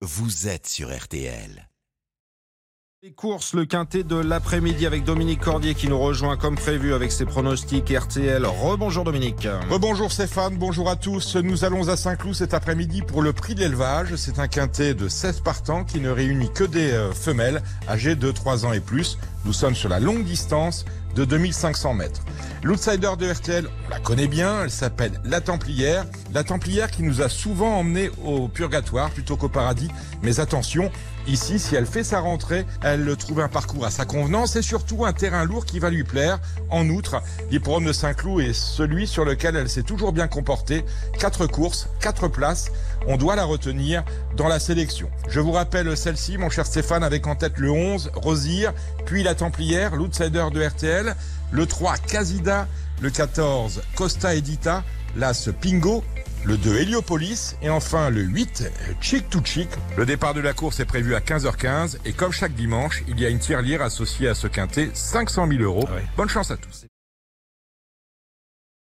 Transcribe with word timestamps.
vous 0.00 0.46
êtes 0.46 0.68
sur 0.68 0.96
RTL. 0.96 1.68
Les 3.02 3.12
courses, 3.12 3.52
le 3.52 3.64
quintet 3.64 4.04
de 4.04 4.14
l'après-midi 4.14 4.86
avec 4.86 5.02
Dominique 5.02 5.40
Cordier 5.40 5.74
qui 5.74 5.88
nous 5.88 5.98
rejoint 5.98 6.36
comme 6.36 6.54
prévu 6.54 6.94
avec 6.94 7.10
ses 7.10 7.24
pronostics 7.24 7.90
RTL. 7.90 8.46
Rebonjour 8.46 9.02
Dominique. 9.02 9.48
Bonjour 9.80 10.12
Stéphane, 10.12 10.56
bonjour 10.56 10.88
à 10.88 10.94
tous. 10.94 11.34
Nous 11.34 11.64
allons 11.64 11.88
à 11.88 11.96
Saint-Cloud 11.96 12.34
cet 12.34 12.54
après-midi 12.54 13.02
pour 13.02 13.22
le 13.22 13.32
prix 13.32 13.56
de 13.56 13.60
l'élevage. 13.60 14.14
C'est 14.14 14.38
un 14.38 14.46
quintet 14.46 14.94
de 14.94 15.08
16 15.08 15.40
partants 15.40 15.84
qui 15.84 16.00
ne 16.00 16.10
réunit 16.10 16.52
que 16.52 16.64
des 16.64 16.92
euh, 16.92 17.12
femelles 17.12 17.62
âgées 17.88 18.14
de 18.14 18.30
3 18.30 18.66
ans 18.66 18.72
et 18.72 18.80
plus. 18.80 19.18
Nous 19.44 19.52
sommes 19.52 19.74
sur 19.74 19.88
la 19.88 19.98
longue 19.98 20.24
distance 20.24 20.84
de 21.16 21.24
2500 21.24 21.94
mètres. 21.94 22.22
L'outsider 22.64 23.12
de 23.16 23.30
RTL, 23.30 23.68
on 23.86 23.88
la 23.88 24.00
connaît 24.00 24.26
bien, 24.26 24.64
elle 24.64 24.70
s'appelle 24.70 25.20
La 25.24 25.40
Templière. 25.40 26.04
La 26.34 26.42
Templière 26.42 26.90
qui 26.90 27.04
nous 27.04 27.22
a 27.22 27.28
souvent 27.28 27.78
emmenés 27.78 28.10
au 28.24 28.48
purgatoire 28.48 29.10
plutôt 29.10 29.36
qu'au 29.36 29.48
paradis. 29.48 29.88
Mais 30.22 30.40
attention, 30.40 30.90
ici, 31.28 31.60
si 31.60 31.76
elle 31.76 31.86
fait 31.86 32.02
sa 32.02 32.18
rentrée, 32.18 32.66
elle 32.82 33.16
trouve 33.16 33.40
un 33.40 33.48
parcours 33.48 33.84
à 33.84 33.92
sa 33.92 34.04
convenance 34.04 34.56
et 34.56 34.62
surtout 34.62 35.04
un 35.04 35.12
terrain 35.12 35.44
lourd 35.44 35.66
qui 35.66 35.78
va 35.78 35.88
lui 35.88 36.02
plaire. 36.02 36.40
En 36.68 36.88
outre, 36.88 37.22
l'hippodrome 37.48 37.84
de 37.84 37.92
Saint-Cloud 37.92 38.42
est 38.42 38.52
celui 38.52 39.06
sur 39.06 39.24
lequel 39.24 39.54
elle 39.54 39.68
s'est 39.68 39.84
toujours 39.84 40.12
bien 40.12 40.26
comportée. 40.26 40.84
Quatre 41.16 41.46
courses, 41.46 41.88
quatre 42.00 42.26
places. 42.26 42.72
On 43.06 43.16
doit 43.16 43.36
la 43.36 43.44
retenir 43.44 44.02
dans 44.36 44.48
la 44.48 44.58
sélection. 44.58 45.08
Je 45.28 45.38
vous 45.38 45.52
rappelle 45.52 45.96
celle-ci, 45.96 46.38
mon 46.38 46.50
cher 46.50 46.66
Stéphane, 46.66 47.04
avec 47.04 47.28
en 47.28 47.36
tête 47.36 47.56
le 47.58 47.70
11, 47.70 48.10
Rosire, 48.16 48.74
puis 49.06 49.22
la 49.22 49.36
Templière, 49.36 49.94
l'outsider 49.94 50.46
de 50.52 50.60
RTL, 50.60 51.14
le 51.50 51.66
3, 51.66 51.96
Casida, 51.98 52.68
le 53.00 53.10
14, 53.10 53.82
Costa 53.94 54.34
Edita, 54.34 54.84
l'As 55.16 55.50
Pingo, 55.60 56.04
le 56.44 56.56
2 56.56 56.78
Heliopolis 56.78 57.56
et 57.62 57.70
enfin 57.70 58.10
le 58.10 58.22
8 58.22 58.70
Chic 59.00 59.28
to 59.28 59.40
Chic. 59.44 59.68
Le 59.96 60.06
départ 60.06 60.34
de 60.34 60.40
la 60.40 60.52
course 60.52 60.80
est 60.80 60.84
prévu 60.84 61.14
à 61.14 61.20
15h15 61.20 61.98
et 62.04 62.12
comme 62.12 62.32
chaque 62.32 62.54
dimanche, 62.54 63.02
il 63.08 63.20
y 63.20 63.26
a 63.26 63.28
une 63.28 63.38
tirelire 63.38 63.82
associée 63.82 64.28
à 64.28 64.34
ce 64.34 64.46
quintet, 64.46 64.90
500 64.94 65.48
000 65.48 65.62
euros. 65.62 65.88
Bonne 66.16 66.28
chance 66.28 66.50
à 66.50 66.56
tous. 66.56 66.86